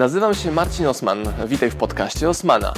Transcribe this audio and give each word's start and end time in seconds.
Nazywam 0.00 0.34
się 0.34 0.52
Marcin 0.52 0.86
Osman. 0.86 1.18
Witaj 1.46 1.70
w 1.70 1.76
podcaście 1.76 2.28
Osmana. 2.28 2.74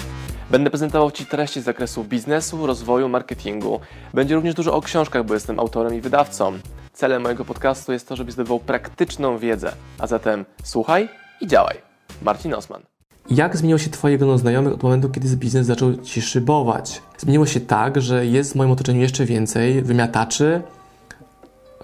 Będę 0.50 0.70
prezentował 0.70 1.10
Ci 1.10 1.26
treści 1.26 1.60
z 1.60 1.64
zakresu 1.64 2.04
biznesu, 2.04 2.66
rozwoju, 2.66 3.08
marketingu. 3.08 3.80
Będzie 4.14 4.34
również 4.34 4.54
dużo 4.54 4.74
o 4.74 4.80
książkach, 4.80 5.24
bo 5.24 5.34
jestem 5.34 5.60
autorem 5.60 5.94
i 5.94 6.00
wydawcą. 6.00 6.52
Celem 6.92 7.22
mojego 7.22 7.44
podcastu 7.44 7.92
jest 7.92 8.08
to, 8.08 8.16
żebyś 8.16 8.34
zdobywał 8.34 8.60
praktyczną 8.60 9.38
wiedzę. 9.38 9.72
A 9.98 10.06
zatem 10.06 10.44
słuchaj 10.64 11.08
i 11.40 11.46
działaj. 11.46 11.76
Marcin 12.22 12.54
Osman. 12.54 12.82
Jak 13.30 13.56
zmieniło 13.56 13.78
się 13.78 13.90
Twoje 13.90 14.18
grono 14.18 14.38
znajomych 14.38 14.72
od 14.72 14.82
momentu, 14.82 15.10
kiedy 15.10 15.36
biznes 15.36 15.66
zaczął 15.66 15.96
Ci 15.96 16.22
szybować? 16.22 17.02
Zmieniło 17.18 17.46
się 17.46 17.60
tak, 17.60 18.00
że 18.00 18.26
jest 18.26 18.52
w 18.52 18.54
moim 18.54 18.70
otoczeniu 18.70 19.00
jeszcze 19.00 19.24
więcej 19.24 19.82
wymiataczy, 19.82 20.62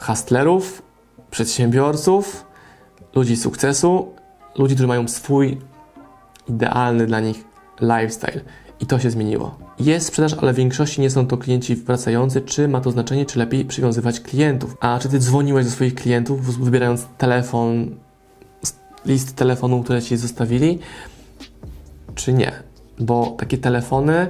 hustlerów, 0.00 0.82
przedsiębiorców, 1.30 2.45
ludzi 3.14 3.36
sukcesu, 3.36 4.18
ludzi, 4.59 4.75
którzy 4.75 4.88
mają 4.88 5.09
swój 5.09 5.59
idealny 6.48 7.06
dla 7.06 7.20
nich 7.20 7.45
lifestyle. 7.80 8.41
I 8.80 8.87
to 8.87 8.98
się 8.98 9.10
zmieniło. 9.10 9.59
Jest 9.80 10.06
sprzedaż, 10.06 10.34
ale 10.34 10.52
w 10.52 10.56
większości 10.56 11.00
nie 11.00 11.10
są 11.10 11.27
to 11.27 11.37
klienci 11.37 11.77
wracający. 11.77 12.41
Czy 12.41 12.69
ma 12.69 12.80
to 12.80 12.91
znaczenie, 12.91 13.27
czy 13.27 13.38
lepiej 13.38 13.64
przywiązywać 13.64 14.20
klientów? 14.20 14.77
A 14.80 14.98
czy 14.98 15.09
ty 15.09 15.19
dzwoniłeś 15.19 15.64
do 15.64 15.70
swoich 15.70 15.95
klientów, 15.95 16.59
wybierając 16.64 17.06
telefon, 17.19 17.91
list 19.06 19.36
telefonu, 19.36 19.83
które 19.83 20.02
ci 20.02 20.16
zostawili, 20.16 20.78
czy 22.14 22.33
nie? 22.33 22.52
Bo 23.00 23.36
takie 23.38 23.59
telefony 23.59 24.27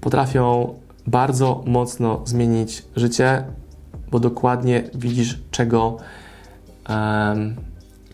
potrafią 0.00 0.74
bardzo 1.06 1.64
mocno 1.66 2.22
zmienić 2.24 2.82
życie, 2.96 3.44
bo 4.10 4.20
dokładnie 4.20 4.90
widzisz, 4.94 5.38
czego 5.50 5.96
um, 6.88 7.56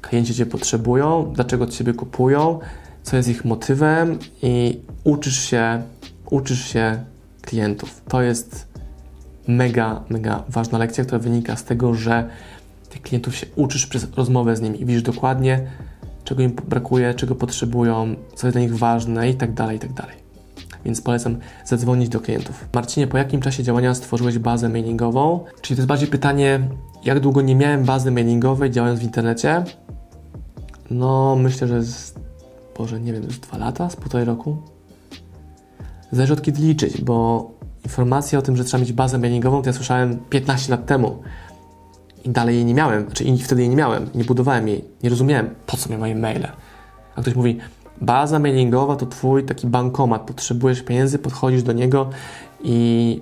klienci 0.03 0.35
Cię 0.35 0.47
potrzebują, 0.47 1.33
dlaczego 1.35 1.67
Ciebie 1.67 1.93
kupują, 1.93 2.59
co 3.03 3.17
jest 3.17 3.29
ich 3.29 3.45
motywem 3.45 4.19
i 4.43 4.81
uczysz 5.05 5.39
się, 5.39 5.83
uczysz 6.31 6.65
się 6.65 7.05
klientów. 7.43 8.03
To 8.09 8.23
jest 8.23 8.73
mega, 9.49 10.05
mega 10.09 10.45
ważna 10.49 10.79
lekcja, 10.79 11.05
która 11.05 11.19
wynika 11.19 11.57
z 11.57 11.65
tego, 11.65 11.95
że 11.95 12.29
tych 12.91 13.03
klientów 13.03 13.37
się 13.37 13.47
uczysz 13.57 13.87
przez 13.87 14.15
rozmowę 14.17 14.57
z 14.57 14.61
nimi 14.61 14.83
i 14.83 14.85
widzisz 14.85 15.03
dokładnie, 15.03 15.67
czego 16.25 16.43
im 16.43 16.53
brakuje, 16.69 17.15
czego 17.15 17.35
potrzebują, 17.35 18.15
co 18.35 18.47
jest 18.47 18.55
dla 18.55 18.61
nich 18.61 18.79
ważne 18.79 19.31
i 19.31 19.35
tak 19.35 19.55
dalej, 19.55 19.77
i 19.77 19.81
tak 19.81 19.93
dalej. 19.93 20.17
Więc 20.85 21.01
polecam 21.01 21.37
zadzwonić 21.65 22.09
do 22.09 22.21
klientów. 22.21 22.69
Marcinie, 22.75 23.07
po 23.07 23.19
jakim 23.19 23.41
czasie 23.41 23.63
działania 23.63 23.95
stworzyłeś 23.95 24.39
bazę 24.39 24.69
mailingową? 24.69 25.45
Czyli 25.61 25.77
to 25.77 25.81
jest 25.81 25.89
bardziej 25.89 26.09
pytanie, 26.09 26.61
jak 27.05 27.21
długo 27.21 27.43
nie 27.43 27.57
miałem 27.57 27.85
bazy 27.85 28.11
mailingowej 28.11 28.71
działając 28.71 29.01
w 29.01 29.03
internecie? 29.03 29.65
No, 30.93 31.37
myślę, 31.37 31.69
że 31.69 31.83
z, 31.83 32.15
Boże, 32.79 33.01
nie 33.01 33.13
wiem, 33.13 33.31
z 33.31 33.39
dwa 33.41 33.59
lata, 33.59 33.91
z 33.91 33.97
półtorej 33.97 34.27
roku. 34.27 34.57
Zależy 36.13 36.33
od 36.33 36.43
kiedy 36.43 36.63
liczyć, 36.63 37.01
bo 37.01 37.51
informacja 37.85 38.39
o 38.39 38.43
tym, 38.43 38.57
że 38.57 38.65
trzeba 38.65 38.81
mieć 38.81 38.93
bazę 38.93 39.19
mailingową, 39.19 39.63
to 39.63 39.69
ja 39.69 39.73
słyszałem 39.73 40.19
15 40.31 40.71
lat 40.71 40.87
temu. 40.87 41.23
I 42.25 42.31
dalej 42.31 42.57
jej 42.57 42.65
nie 42.65 42.75
miałem, 42.75 43.05
znaczy 43.05 43.25
i 43.25 43.39
wtedy 43.39 43.61
jej 43.61 43.71
nie 43.71 43.77
miałem, 43.77 44.11
nie 44.15 44.25
budowałem 44.25 44.69
jej, 44.69 44.85
nie 45.03 45.11
rozumiałem, 45.11 45.55
po 45.67 45.77
co 45.77 45.91
mi 45.91 45.97
moje 45.97 46.15
maile. 46.15 46.49
A 47.17 47.23
ktoś 47.23 47.35
mówi, 47.35 47.59
baza 48.01 48.39
mailingowa 48.39 48.97
to 48.97 49.07
twój 49.07 49.45
taki 49.45 49.67
bankomat, 49.67 50.23
potrzebujesz 50.23 50.83
pieniędzy, 50.83 51.19
podchodzisz 51.19 51.63
do 51.63 51.73
niego 51.73 52.11
i, 52.65 53.21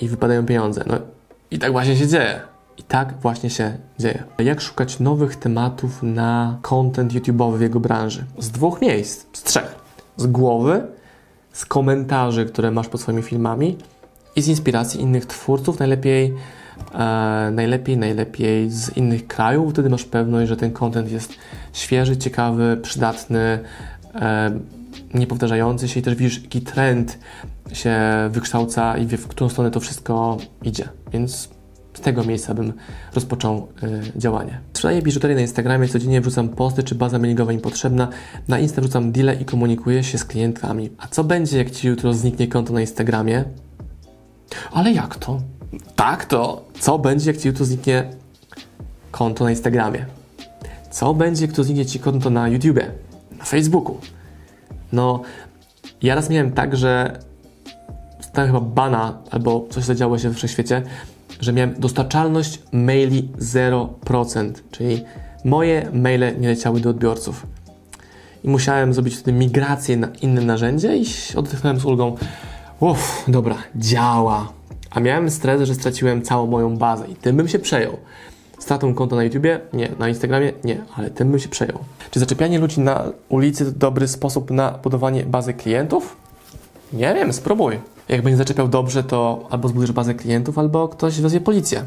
i 0.00 0.08
wypadają 0.08 0.46
pieniądze. 0.46 0.84
No 0.86 0.98
i 1.50 1.58
tak 1.58 1.72
właśnie 1.72 1.96
się 1.96 2.06
dzieje. 2.06 2.49
I 2.80 2.82
tak 2.82 3.14
właśnie 3.22 3.50
się 3.50 3.78
dzieje. 3.98 4.24
Jak 4.38 4.60
szukać 4.60 5.00
nowych 5.00 5.36
tematów 5.36 6.02
na 6.02 6.58
content 6.62 7.12
YouTube'owy 7.12 7.58
w 7.58 7.60
jego 7.60 7.80
branży? 7.80 8.24
Z 8.38 8.50
dwóch 8.50 8.80
miejsc, 8.80 9.26
z 9.32 9.42
trzech. 9.42 9.74
Z 10.16 10.26
głowy, 10.26 10.82
z 11.52 11.64
komentarzy, 11.64 12.46
które 12.46 12.70
masz 12.70 12.88
pod 12.88 13.00
swoimi 13.00 13.22
filmami 13.22 13.76
i 14.36 14.42
z 14.42 14.48
inspiracji 14.48 15.00
innych 15.00 15.26
twórców, 15.26 15.78
najlepiej 15.78 16.34
e, 16.94 17.50
najlepiej, 17.52 17.96
najlepiej 17.96 18.70
z 18.70 18.96
innych 18.96 19.26
krajów. 19.26 19.72
Wtedy 19.72 19.90
masz 19.90 20.04
pewność, 20.04 20.48
że 20.48 20.56
ten 20.56 20.72
content 20.72 21.10
jest 21.10 21.34
świeży, 21.72 22.16
ciekawy, 22.16 22.78
przydatny, 22.82 23.58
e, 24.14 24.50
niepowtarzający 25.14 25.88
się 25.88 26.00
i 26.00 26.02
też 26.02 26.14
widzisz, 26.14 26.42
jaki 26.42 26.60
trend 26.60 27.18
się 27.72 28.00
wykształca 28.30 28.96
i 28.96 29.06
w 29.06 29.28
którą 29.28 29.50
stronę 29.50 29.70
to 29.70 29.80
wszystko 29.80 30.36
idzie. 30.62 30.88
Więc 31.12 31.59
z 31.94 32.00
tego 32.00 32.24
miejsca 32.24 32.54
bym 32.54 32.72
rozpoczął 33.14 33.68
y, 33.82 34.18
działanie. 34.18 34.60
Sprzedaję 34.72 35.02
biżuterię 35.02 35.34
na 35.34 35.40
Instagramie, 35.40 35.88
codziennie 35.88 36.20
wrzucam 36.20 36.48
posty, 36.48 36.82
czy 36.82 36.94
baza 36.94 37.18
mailingowa 37.18 37.52
im 37.52 37.60
potrzebna. 37.60 38.08
Na 38.48 38.58
Insta 38.58 38.80
wrzucam 38.80 39.12
deale 39.12 39.34
i 39.34 39.44
komunikuję 39.44 40.04
się 40.04 40.18
z 40.18 40.24
klientami. 40.24 40.90
A 40.98 41.06
co 41.06 41.24
będzie, 41.24 41.58
jak 41.58 41.70
Ci 41.70 41.88
jutro 41.88 42.14
zniknie 42.14 42.48
konto 42.48 42.72
na 42.72 42.80
Instagramie? 42.80 43.44
Ale 44.72 44.92
jak 44.92 45.16
to? 45.16 45.40
Tak 45.96 46.24
to. 46.24 46.64
Co 46.80 46.98
będzie, 46.98 47.30
jak 47.30 47.40
Ci 47.40 47.48
jutro 47.48 47.64
zniknie 47.64 48.10
konto 49.10 49.44
na 49.44 49.50
Instagramie? 49.50 50.06
Co 50.90 51.14
będzie, 51.14 51.46
jak 51.46 51.54
to 51.54 51.64
zniknie 51.64 51.86
Ci 51.86 51.98
konto 51.98 52.30
na 52.30 52.48
YouTube, 52.48 52.80
na 53.38 53.44
Facebooku? 53.44 54.00
No, 54.92 55.22
ja 56.02 56.14
raz 56.14 56.30
miałem 56.30 56.52
tak, 56.52 56.76
że 56.76 57.18
stałem 58.20 58.50
chyba 58.52 58.60
bana, 58.60 59.18
albo 59.30 59.66
coś 59.70 59.84
zadziało 59.84 60.18
się 60.18 60.30
w 60.30 60.36
wszechświecie, 60.36 60.82
że 61.40 61.52
miałem 61.52 61.74
dostarczalność 61.78 62.62
maili 62.72 63.28
0%, 63.38 64.52
czyli 64.70 65.04
moje 65.44 65.90
maile 65.92 66.40
nie 66.40 66.48
leciały 66.48 66.80
do 66.80 66.90
odbiorców. 66.90 67.46
I 68.44 68.48
musiałem 68.48 68.94
zrobić 68.94 69.14
wtedy 69.14 69.32
migrację 69.38 69.96
na 69.96 70.08
inne 70.22 70.40
narzędzie 70.40 70.96
i 70.96 71.04
odetchnąłem 71.36 71.80
z 71.80 71.84
ulgą. 71.84 72.16
Uff, 72.80 73.24
dobra, 73.28 73.56
działa. 73.76 74.52
A 74.90 75.00
miałem 75.00 75.30
stres, 75.30 75.62
że 75.62 75.74
straciłem 75.74 76.22
całą 76.22 76.46
moją 76.46 76.76
bazę 76.76 77.08
i 77.08 77.14
tym 77.14 77.36
bym 77.36 77.48
się 77.48 77.58
przejął. 77.58 77.96
Stratą 78.58 78.94
konta 78.94 79.16
na 79.16 79.24
YouTubie? 79.24 79.60
Nie. 79.72 79.88
Na 79.98 80.08
Instagramie? 80.08 80.52
Nie, 80.64 80.80
ale 80.96 81.10
tym 81.10 81.30
bym 81.30 81.40
się 81.40 81.48
przejął. 81.48 81.78
Czy 82.10 82.20
zaczepianie 82.20 82.58
ludzi 82.58 82.80
na 82.80 83.04
ulicy 83.28 83.64
to 83.64 83.70
dobry 83.70 84.08
sposób 84.08 84.50
na 84.50 84.70
budowanie 84.70 85.24
bazy 85.24 85.54
klientów? 85.54 86.16
Nie 86.92 87.14
wiem, 87.14 87.32
spróbuj. 87.32 87.78
Jak 88.08 88.22
będzie 88.22 88.36
zaczepiał 88.36 88.68
dobrze, 88.68 89.04
to 89.04 89.46
albo 89.50 89.68
zbudujesz 89.68 89.92
bazę 89.92 90.14
klientów, 90.14 90.58
albo 90.58 90.88
ktoś 90.88 91.20
wezwie 91.20 91.40
policję. 91.40 91.84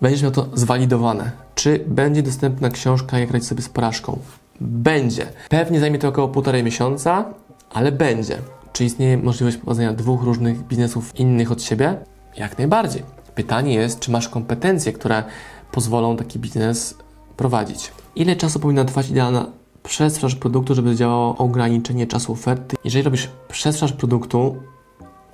Będziesz 0.00 0.22
miał 0.22 0.30
to 0.30 0.46
zwalidowane. 0.54 1.30
Czy 1.54 1.84
będzie 1.86 2.22
dostępna 2.22 2.70
książka 2.70 3.18
Jak 3.18 3.30
radzić 3.30 3.48
sobie 3.48 3.62
z 3.62 3.68
porażką? 3.68 4.18
Będzie. 4.60 5.26
Pewnie 5.48 5.80
zajmie 5.80 5.98
to 5.98 6.08
około 6.08 6.28
półtorej 6.28 6.64
miesiąca, 6.64 7.24
ale 7.70 7.92
będzie. 7.92 8.38
Czy 8.72 8.84
istnieje 8.84 9.16
możliwość 9.16 9.56
prowadzenia 9.56 9.92
dwóch 9.92 10.22
różnych 10.22 10.66
biznesów 10.66 11.16
innych 11.16 11.52
od 11.52 11.62
siebie? 11.62 11.96
Jak 12.36 12.58
najbardziej. 12.58 13.02
Pytanie 13.34 13.74
jest, 13.74 14.00
czy 14.00 14.10
masz 14.10 14.28
kompetencje, 14.28 14.92
które 14.92 15.24
pozwolą 15.72 16.16
taki 16.16 16.38
biznes 16.38 16.94
prowadzić. 17.36 17.92
Ile 18.16 18.36
czasu 18.36 18.60
powinna 18.60 18.84
trwać 18.84 19.10
idealna 19.10 19.46
przesprzedaż 19.82 20.34
produktu, 20.34 20.74
żeby 20.74 20.96
działało 20.96 21.36
ograniczenie 21.36 22.06
czasu 22.06 22.32
oferty. 22.32 22.76
Jeżeli 22.84 23.02
robisz 23.02 23.28
przesprzedaż 23.48 23.92
produktu 23.92 24.56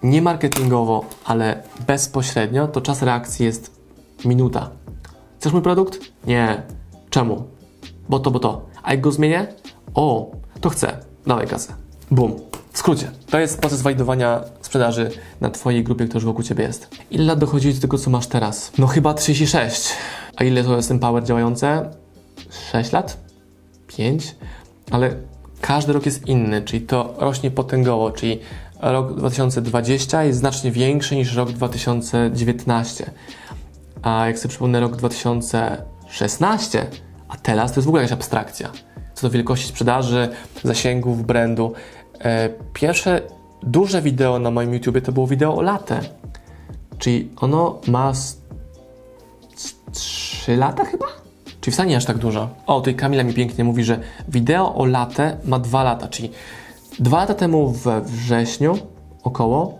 nie 0.02 0.22
marketingowo, 0.22 1.04
ale 1.24 1.62
bezpośrednio, 1.86 2.68
to 2.68 2.80
czas 2.80 3.02
reakcji 3.02 3.46
jest 3.46 3.80
minuta. 4.24 4.70
Chcesz 5.38 5.52
mój 5.52 5.62
produkt? 5.62 5.98
Nie. 6.26 6.62
Czemu? 7.10 7.44
Bo 8.08 8.18
to, 8.18 8.30
bo 8.30 8.38
to. 8.38 8.66
A 8.82 8.90
jak 8.90 9.00
go 9.00 9.12
zmienię? 9.12 9.46
O, 9.94 10.30
to 10.60 10.70
chcę. 10.70 10.98
Dawaj 11.26 11.46
kasę. 11.46 11.74
Bum. 12.10 12.32
W 12.72 12.78
skrócie, 12.78 13.10
to 13.30 13.38
jest 13.38 13.60
proces 13.60 13.82
walidowania 13.82 14.40
sprzedaży 14.60 15.10
na 15.40 15.50
Twojej 15.50 15.84
grupie, 15.84 16.04
która 16.04 16.16
już 16.16 16.24
wokół 16.24 16.44
Ciebie 16.44 16.64
jest. 16.64 16.88
Ile 17.10 17.24
lat 17.24 17.38
dochodzi 17.38 17.74
do 17.74 17.80
tego, 17.80 17.98
co 17.98 18.10
masz 18.10 18.26
teraz? 18.26 18.72
No 18.78 18.86
chyba 18.86 19.14
36. 19.14 19.92
A 20.36 20.44
ile 20.44 20.64
to 20.64 20.76
jest 20.76 20.88
ten 20.88 20.98
power 20.98 21.24
działające? 21.24 21.90
6 22.72 22.92
lat? 22.92 23.27
5, 23.98 24.34
ale 24.90 25.16
każdy 25.60 25.92
rok 25.92 26.06
jest 26.06 26.26
inny, 26.26 26.62
czyli 26.62 26.86
to 26.86 27.14
rośnie 27.18 27.50
potęgowo, 27.50 28.10
czyli 28.10 28.40
rok 28.80 29.14
2020 29.14 30.24
jest 30.24 30.38
znacznie 30.38 30.70
większy 30.70 31.16
niż 31.16 31.34
rok 31.34 31.52
2019. 31.52 33.10
A 34.02 34.26
jak 34.26 34.38
sobie 34.38 34.50
przypomnę 34.50 34.80
rok 34.80 34.96
2016, 34.96 36.86
a 37.28 37.36
teraz 37.36 37.72
to 37.72 37.78
jest 37.78 37.86
w 37.86 37.88
ogóle 37.88 38.02
jakaś 38.02 38.12
abstrakcja. 38.12 38.70
Co 39.14 39.26
do 39.26 39.30
wielkości 39.30 39.68
sprzedaży, 39.68 40.28
zasięgów 40.64 41.26
brandu. 41.26 41.72
E, 42.20 42.48
pierwsze 42.72 43.22
duże 43.62 44.02
wideo 44.02 44.38
na 44.38 44.50
moim 44.50 44.74
YouTubie 44.74 45.02
to 45.02 45.12
było 45.12 45.26
wideo 45.26 45.56
o 45.56 45.62
latę. 45.62 46.00
Czyli 46.98 47.30
ono 47.36 47.80
ma 47.86 48.12
3 49.92 50.56
lata 50.56 50.84
chyba? 50.84 51.27
Czyli 51.60 51.74
wcale 51.74 51.88
nie 51.88 51.96
aż 51.96 52.04
tak 52.04 52.18
dużo. 52.18 52.48
O, 52.66 52.80
tutaj 52.80 52.94
Kamila 52.94 53.24
mi 53.24 53.34
pięknie 53.34 53.64
mówi, 53.64 53.84
że 53.84 54.00
wideo 54.28 54.74
o 54.74 54.84
latę 54.84 55.36
ma 55.44 55.58
dwa 55.58 55.82
lata, 55.82 56.08
czyli 56.08 56.30
dwa 56.98 57.16
lata 57.16 57.34
temu 57.34 57.70
we 57.70 58.00
wrześniu 58.00 58.78
około 59.22 59.78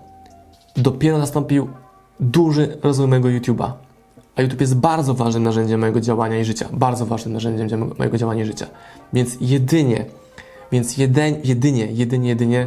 dopiero 0.77 1.19
nastąpił 1.19 1.69
duży 2.21 2.79
rozwój 2.83 3.09
mojego 3.09 3.29
YouTube'a. 3.29 3.73
A 4.37 4.43
YouTube 4.43 4.61
jest 4.61 4.77
bardzo 4.77 5.15
ważnym 5.15 5.43
narzędziem 5.43 5.81
mojego 5.81 6.01
działania 6.01 6.39
i 6.39 6.45
życia. 6.45 6.69
Bardzo 6.73 7.07
ważnym 7.07 7.35
narzędziem 7.35 7.93
mojego 7.99 8.19
działania 8.19 8.43
i 8.43 8.47
życia. 8.47 8.67
Więc 9.13 9.37
jedynie, 9.41 10.05
więc 10.73 10.97
jeden, 10.97 11.37
jedynie, 11.45 11.87
jedynie, 11.87 12.29
jedynie 12.29 12.67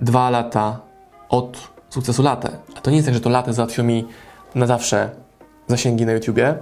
dwa 0.00 0.30
lata 0.30 0.80
od 1.28 1.68
sukcesu 1.90 2.22
latę. 2.22 2.50
A 2.76 2.80
to 2.80 2.90
nie 2.90 2.96
jest 2.96 3.06
tak, 3.06 3.14
że 3.14 3.20
to 3.20 3.30
latę 3.30 3.52
załatwiło 3.52 3.86
mi 3.86 4.04
na 4.54 4.66
zawsze 4.66 5.10
zasięgi 5.68 6.06
na 6.06 6.12
YouTubie, 6.12 6.54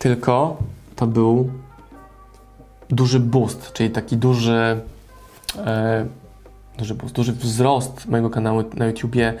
tylko 0.00 0.56
to 0.96 1.06
był 1.06 1.50
duży 2.88 3.20
boost, 3.20 3.72
czyli 3.72 3.90
taki 3.90 4.16
duży, 4.16 4.80
e, 5.56 6.06
duży 6.78 6.94
boost, 6.94 7.14
duży 7.14 7.32
wzrost 7.32 8.06
mojego 8.06 8.30
kanału 8.30 8.64
na 8.74 8.86
YouTubie, 8.86 9.34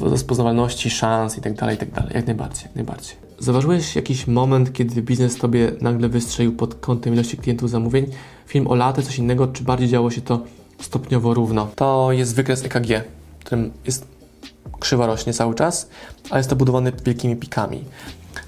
rozpoznawalności, 0.00 0.90
szans 0.90 1.38
i 1.38 1.40
tak 1.40 1.54
dalej, 1.54 1.76
i 1.76 1.78
tak. 1.78 1.88
Jak 2.14 2.26
najbardziej, 2.26 2.64
jak 2.64 2.74
najbardziej. 2.74 3.16
Zauważyłeś 3.38 3.96
jakiś 3.96 4.26
moment, 4.26 4.72
kiedy 4.72 5.02
biznes 5.02 5.36
Tobie 5.36 5.72
nagle 5.80 6.08
wystrzelił 6.08 6.52
pod 6.52 6.74
kątem 6.74 7.14
ilości 7.14 7.36
klientów 7.36 7.70
zamówień? 7.70 8.06
Film 8.46 8.66
o 8.66 8.74
latę, 8.74 9.02
coś 9.02 9.18
innego, 9.18 9.46
czy 9.46 9.64
bardziej 9.64 9.88
działo 9.88 10.10
się 10.10 10.20
to 10.20 10.40
stopniowo 10.80 11.34
równo? 11.34 11.68
To 11.76 12.12
jest 12.12 12.34
wykres 12.34 12.64
EKG, 12.64 13.04
w 13.40 13.44
którym 13.44 13.70
jest 13.84 14.06
krzywa 14.80 15.06
rośnie 15.06 15.32
cały 15.32 15.54
czas, 15.54 15.88
ale 16.30 16.40
jest 16.40 16.50
to 16.50 16.56
budowane 16.56 16.92
wielkimi 17.04 17.36
pikami. 17.36 17.84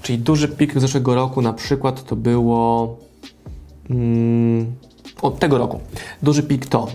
Czyli 0.01 0.19
duży 0.19 0.47
pik 0.47 0.79
zeszłego 0.79 1.15
roku 1.15 1.41
na 1.41 1.53
przykład 1.53 2.03
to 2.03 2.15
było 2.15 2.97
mm, 3.89 4.75
od 5.21 5.39
tego 5.39 5.57
roku. 5.57 5.79
Duży 6.23 6.43
pik 6.43 6.65
to 6.65 6.87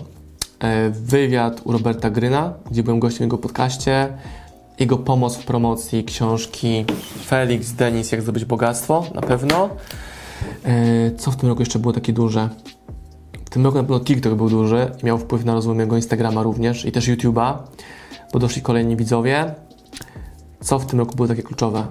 e, 0.59 0.89
wywiad 0.89 1.61
u 1.63 1.71
Roberta 1.71 2.09
Gryna, 2.09 2.53
gdzie 2.71 2.83
byłem 2.83 2.99
gościem 2.99 3.23
jego 3.23 3.37
podcaście, 3.37 4.17
jego 4.79 4.97
pomoc 4.97 5.37
w 5.37 5.45
promocji 5.45 6.03
książki 6.03 6.85
Felix 7.25 7.71
Denis, 7.71 8.11
jak 8.11 8.21
zdobyć 8.21 8.45
bogactwo, 8.45 9.05
na 9.15 9.21
pewno. 9.21 9.69
E, 10.63 11.11
co 11.11 11.31
w 11.31 11.35
tym 11.35 11.49
roku 11.49 11.61
jeszcze 11.61 11.79
było 11.79 11.93
takie 11.93 12.13
duże? 12.13 12.49
W 13.45 13.49
tym 13.49 13.65
roku 13.65 13.77
na 13.77 13.83
pewno 13.83 13.99
TikTok 13.99 14.33
był 14.33 14.49
duży 14.49 14.91
i 15.03 15.05
miał 15.05 15.17
wpływ 15.17 15.45
na 15.45 15.53
rozwój 15.53 15.75
mojego 15.75 15.95
Instagrama 15.95 16.43
również 16.43 16.85
i 16.85 16.91
też 16.91 17.07
YouTube'a, 17.07 17.53
bo 18.33 18.39
doszli 18.39 18.61
kolejni 18.61 18.95
widzowie. 18.95 19.55
Co 20.61 20.79
w 20.79 20.85
tym 20.85 20.99
roku 20.99 21.15
było 21.15 21.27
takie 21.27 21.43
kluczowe? 21.43 21.87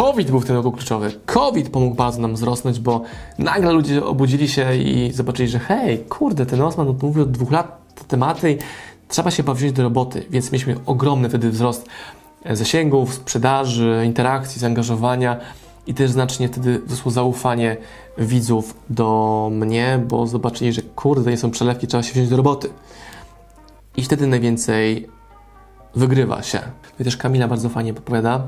COVID 0.00 0.30
był 0.30 0.40
w 0.40 0.46
tym 0.46 0.56
roku 0.56 0.72
kluczowy. 0.72 1.12
COVID 1.26 1.68
pomógł 1.68 1.94
bardzo 1.94 2.20
nam 2.20 2.34
wzrosnąć, 2.34 2.80
bo 2.80 3.02
nagle 3.38 3.72
ludzie 3.72 4.04
obudzili 4.04 4.48
się 4.48 4.76
i 4.76 5.12
zobaczyli, 5.12 5.48
że 5.48 5.58
hej, 5.58 5.98
kurde, 5.98 6.46
ten 6.46 6.60
Osman 6.62 6.96
mówił 7.02 7.22
od 7.22 7.30
dwóch 7.30 7.50
lat 7.50 7.94
te 7.94 8.04
tematy 8.04 8.58
trzeba 9.08 9.30
się 9.30 9.42
powziąć 9.42 9.72
do 9.72 9.82
roboty, 9.82 10.26
więc 10.30 10.52
mieliśmy 10.52 10.76
ogromny 10.86 11.28
wtedy 11.28 11.50
wzrost 11.50 11.88
zasięgów, 12.50 13.14
sprzedaży, 13.14 14.02
interakcji, 14.04 14.60
zaangażowania 14.60 15.36
i 15.86 15.94
też 15.94 16.10
znacznie 16.10 16.48
wtedy 16.48 16.78
wzrosło 16.78 17.12
zaufanie 17.12 17.76
widzów 18.18 18.74
do 18.90 19.48
mnie, 19.52 20.04
bo 20.08 20.26
zobaczyli, 20.26 20.72
że 20.72 20.82
kurde, 20.82 21.30
nie 21.30 21.36
są 21.36 21.50
przelewki, 21.50 21.86
trzeba 21.86 22.02
się 22.02 22.12
wziąć 22.12 22.28
do 22.28 22.36
roboty. 22.36 22.70
I 23.96 24.02
wtedy 24.02 24.26
najwięcej 24.26 25.08
wygrywa 25.94 26.42
się. 26.42 26.60
I 27.00 27.04
też 27.04 27.16
Kamila 27.16 27.48
bardzo 27.48 27.68
fajnie 27.68 27.94
podpowiada. 27.94 28.42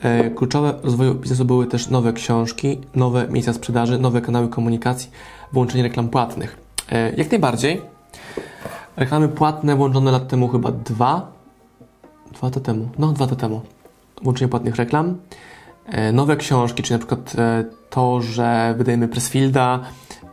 E, 0.00 0.30
kluczowe 0.30 0.74
rozwoju 0.82 1.14
biznesu 1.14 1.44
były 1.44 1.66
też 1.66 1.88
nowe 1.88 2.12
książki, 2.12 2.80
nowe 2.94 3.28
miejsca 3.28 3.52
sprzedaży, 3.52 3.98
nowe 3.98 4.20
kanały 4.20 4.48
komunikacji, 4.48 5.10
włączenie 5.52 5.82
reklam 5.82 6.08
płatnych. 6.08 6.56
E, 6.92 7.12
jak 7.16 7.30
najbardziej. 7.30 7.80
Reklamy 8.96 9.28
płatne 9.28 9.76
włączone 9.76 10.10
lat 10.10 10.28
temu 10.28 10.48
chyba 10.48 10.72
dwa. 10.72 11.32
Dwa 12.32 12.46
lata 12.46 12.60
temu. 12.60 12.88
No, 12.98 13.12
dwa 13.12 13.24
lata 13.24 13.36
temu. 13.36 13.60
Włączenie 14.22 14.48
płatnych 14.48 14.76
reklam. 14.76 15.16
E, 15.86 16.12
nowe 16.12 16.36
książki, 16.36 16.82
czyli 16.82 16.94
na 16.94 16.98
przykład 16.98 17.32
to, 17.90 18.20
że 18.22 18.74
wydajemy 18.78 19.08
Pressfielda 19.08 19.80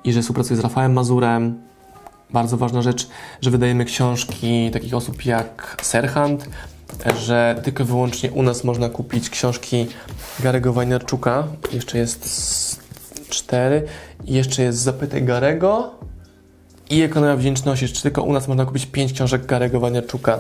i 0.04 0.14
że 0.14 0.22
współpracuję 0.22 0.58
z 0.58 0.60
Rafałem 0.60 0.94
Mazurem, 0.94 1.69
bardzo 2.30 2.58
ważna 2.58 2.82
rzecz, 2.82 3.08
że 3.42 3.52
wydajemy 3.52 3.86
książki 3.86 4.72
takich 4.72 4.94
osób 4.94 5.26
jak 5.26 5.78
Serhant, 5.82 6.50
że 7.20 7.62
tylko 7.64 7.86
wyłącznie 7.86 8.32
u 8.32 8.44
nas 8.44 8.64
można 8.64 8.90
kupić 8.90 9.30
książki 9.30 9.88
Garego 10.40 10.74
Wajnerczuka. 10.74 11.44
Jeszcze 11.72 11.98
jest 11.98 12.80
cztery. 13.30 13.86
Jeszcze 14.26 14.64
jest 14.64 14.80
Zapytaj 14.80 15.24
Garego 15.24 15.92
i 16.90 17.02
Ekonomia 17.02 17.36
Wdzięczności. 17.36 17.86
Jeszcze 17.86 18.02
tylko 18.02 18.24
u 18.24 18.34
nas 18.34 18.48
można 18.48 18.66
kupić 18.66 18.86
pięć 18.86 19.14
książek 19.14 19.46
Garego 19.46 19.80
Wajnerczuka. 19.80 20.40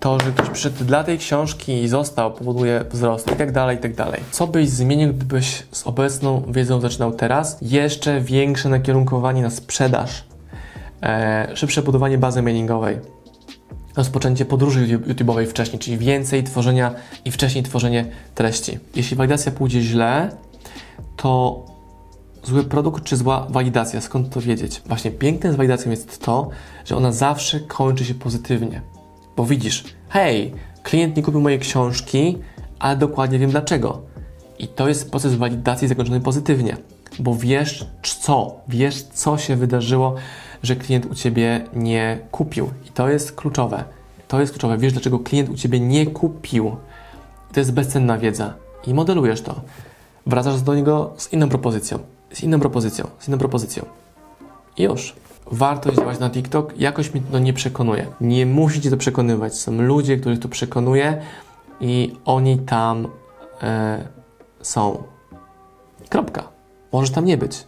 To, 0.00 0.20
że 0.20 0.32
ktoś 0.32 0.50
przyszedł 0.50 0.84
dla 0.84 1.04
tej 1.04 1.18
książki 1.18 1.72
i 1.82 1.88
został, 1.88 2.32
powoduje 2.32 2.84
wzrost 2.90 3.32
i 3.32 3.36
tak 3.36 3.52
dalej, 3.52 3.76
i 3.76 3.80
tak 3.80 3.94
dalej. 3.94 4.20
Co 4.30 4.46
byś 4.46 4.68
zmienił, 4.68 5.14
gdybyś 5.14 5.62
z 5.72 5.86
obecną 5.86 6.42
wiedzą 6.48 6.80
zaczynał 6.80 7.12
teraz? 7.12 7.58
Jeszcze 7.62 8.20
większe 8.20 8.68
nakierunkowanie 8.68 9.42
na 9.42 9.50
sprzedaż 9.50 10.10
e, 10.20 10.33
szybsze 11.54 11.82
budowanie 11.82 12.18
bazy 12.18 12.42
mailingowej, 12.42 12.98
rozpoczęcie 13.96 14.44
podróży 14.44 14.98
YouTube'owej 14.98 15.46
wcześniej, 15.46 15.78
czyli 15.78 15.98
więcej 15.98 16.44
tworzenia 16.44 16.94
i 17.24 17.30
wcześniej 17.30 17.64
tworzenie 17.64 18.06
treści. 18.34 18.78
Jeśli 18.96 19.16
walidacja 19.16 19.52
pójdzie 19.52 19.80
źle, 19.80 20.30
to 21.16 21.64
zły 22.42 22.64
produkt 22.64 23.04
czy 23.04 23.16
zła 23.16 23.46
walidacja, 23.50 24.00
skąd 24.00 24.30
to 24.34 24.40
wiedzieć? 24.40 24.82
Właśnie 24.86 25.10
piękne 25.10 25.52
z 25.52 25.56
walidacją 25.56 25.90
jest 25.90 26.24
to, 26.24 26.48
że 26.84 26.96
ona 26.96 27.12
zawsze 27.12 27.60
kończy 27.60 28.04
się 28.04 28.14
pozytywnie. 28.14 28.82
Bo 29.36 29.44
widzisz, 29.44 29.84
hej, 30.08 30.54
klient 30.82 31.16
nie 31.16 31.22
kupił 31.22 31.40
mojej 31.40 31.58
książki, 31.58 32.38
ale 32.78 32.96
dokładnie 32.96 33.38
wiem 33.38 33.50
dlaczego. 33.50 34.02
I 34.58 34.68
to 34.68 34.88
jest 34.88 35.10
proces 35.10 35.34
walidacji 35.34 35.88
zakończony 35.88 36.20
pozytywnie, 36.20 36.76
bo 37.18 37.34
wiesz 37.34 37.86
co, 38.02 38.60
wiesz 38.68 39.02
co 39.02 39.38
się 39.38 39.56
wydarzyło 39.56 40.14
że 40.64 40.76
klient 40.76 41.06
u 41.06 41.14
Ciebie 41.14 41.64
nie 41.74 42.18
kupił. 42.30 42.70
I 42.86 42.88
to 42.88 43.08
jest 43.08 43.32
kluczowe. 43.32 43.84
To 44.28 44.40
jest 44.40 44.52
kluczowe. 44.52 44.78
Wiesz, 44.78 44.92
dlaczego 44.92 45.18
klient 45.18 45.50
u 45.50 45.54
Ciebie 45.54 45.80
nie 45.80 46.06
kupił. 46.06 46.76
To 47.52 47.60
jest 47.60 47.72
bezcenna 47.72 48.18
wiedza. 48.18 48.54
I 48.86 48.94
modelujesz 48.94 49.42
to. 49.42 49.60
Wracasz 50.26 50.62
do 50.62 50.74
niego 50.74 51.12
z 51.16 51.32
inną 51.32 51.48
propozycją, 51.48 51.98
z 52.32 52.42
inną 52.42 52.60
propozycją, 52.60 53.08
z 53.18 53.28
inną 53.28 53.38
propozycją. 53.38 53.84
I 54.76 54.82
już. 54.82 55.14
Warto 55.50 55.92
działać 55.92 56.18
na 56.18 56.30
TikTok. 56.30 56.78
Jakoś 56.78 57.14
mnie 57.14 57.22
to 57.32 57.38
nie 57.38 57.52
przekonuje. 57.52 58.06
Nie 58.20 58.46
musicie 58.46 58.90
to 58.90 58.96
przekonywać. 58.96 59.54
Są 59.54 59.82
ludzie, 59.82 60.16
których 60.16 60.38
to 60.38 60.48
przekonuje 60.48 61.22
i 61.80 62.16
oni 62.24 62.58
tam 62.58 63.08
e, 63.62 64.08
są. 64.62 65.02
Kropka. 66.08 66.48
Możesz 66.92 67.10
tam 67.10 67.24
nie 67.24 67.36
być. 67.36 67.64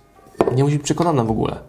Nie 0.54 0.64
musi 0.64 0.76
być 0.76 0.84
przekonana 0.84 1.24
w 1.24 1.30
ogóle. 1.30 1.65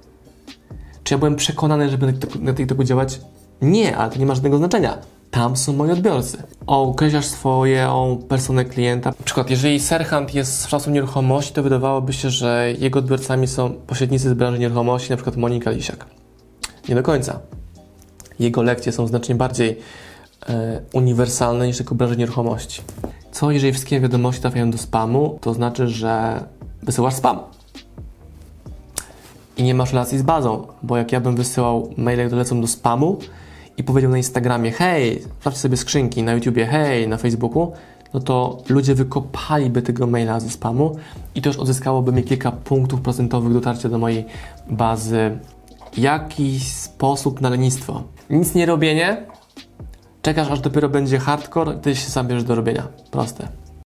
Czy 1.08 1.14
ja 1.14 1.18
byłem 1.18 1.36
przekonany, 1.36 1.90
żeby 1.90 2.14
na 2.40 2.54
TikToku 2.54 2.84
działać? 2.84 3.20
Nie, 3.62 3.98
ale 3.98 4.12
to 4.12 4.20
nie 4.20 4.26
ma 4.26 4.36
żadnego 4.36 4.58
znaczenia. 4.58 4.98
Tam 5.32 5.58
są 5.58 5.74
moi 5.74 5.92
odbiorcy. 5.92 6.44
Określasz 6.66 7.26
swoją 7.26 8.18
personę 8.30 8.66
klienta. 8.66 9.10
Na 9.10 9.26
przykład, 9.26 9.50
jeżeli 9.50 9.80
Serhant 9.80 10.34
jest 10.34 10.60
z 10.62 10.68
czasu 10.68 10.92
nieruchomości, 10.92 11.54
to 11.54 11.64
wydawałoby 11.64 12.14
się, 12.14 12.30
że 12.30 12.74
jego 12.80 13.00
odbiorcami 13.00 13.48
są 13.48 13.74
pośrednicy 13.74 14.30
z 14.30 14.34
branży 14.34 14.60
nieruchomości, 14.60 15.10
na 15.10 15.16
przykład 15.16 15.38
Monika 15.38 15.72
Lisiak. 15.72 16.06
Nie 16.90 16.96
do 16.96 17.04
końca. 17.04 17.40
Jego 18.40 18.62
lekcje 18.62 18.92
są 18.92 19.08
znacznie 19.08 19.36
bardziej 19.36 19.80
e, 20.50 20.82
uniwersalne 20.94 21.68
niż 21.68 21.78
tylko 21.78 21.96
branży 21.96 22.18
nieruchomości. 22.18 22.82
Co 23.32 23.52
jeżeli 23.52 23.74
wszystkie 23.74 24.00
wiadomości 24.00 24.42
trafiają 24.42 24.72
do 24.72 24.78
spamu, 24.78 25.40
to 25.42 25.54
znaczy, 25.54 25.88
że 25.88 26.44
wysyłasz 26.84 27.14
spam 27.14 27.57
i 29.58 29.64
nie 29.64 29.76
masz 29.76 29.94
relacji 29.94 30.18
z 30.18 30.22
bazą, 30.22 30.68
bo 30.84 30.98
jak 30.98 31.12
ja 31.12 31.20
bym 31.20 31.36
wysyłał 31.36 31.90
maile, 31.98 32.26
które 32.26 32.40
lecą 32.40 32.62
do 32.62 32.68
spamu 32.68 33.18
i 33.78 33.84
powiedział 33.84 34.12
na 34.12 34.18
Instagramie 34.18 34.72
hej, 34.72 35.22
sprawdź 35.40 35.58
sobie 35.58 35.78
skrzynki, 35.78 36.24
na 36.24 36.34
YouTubie 36.34 36.66
hej, 36.66 37.08
na 37.08 37.18
Facebooku, 37.18 37.72
no 38.14 38.20
to 38.20 38.58
ludzie 38.70 38.96
wykopaliby 38.96 39.82
tego 39.82 40.08
maila 40.08 40.40
ze 40.40 40.50
spamu 40.50 40.96
i 41.36 41.42
to 41.42 41.50
już 41.50 41.58
odzyskałoby 41.58 42.12
mi 42.12 42.24
kilka 42.24 42.52
punktów 42.52 43.02
procentowych 43.02 43.54
dotarcia 43.54 43.90
do 43.90 43.98
mojej 43.98 44.26
bazy. 44.70 45.40
Jakiś 45.98 46.72
sposób 46.72 47.42
na 47.42 47.50
lenistwo. 47.50 48.04
Nic 48.30 48.56
nie 48.56 48.66
robienie, 48.66 49.26
czekasz 50.22 50.52
aż 50.52 50.60
dopiero 50.60 50.90
będzie 50.90 51.20
hardcore, 51.20 51.74
ty 51.74 51.96
się 51.96 52.10
sam 52.10 52.28
bierzesz 52.28 52.44
do 52.44 52.56
robienia. 52.56 52.88
Proste. 53.12 53.67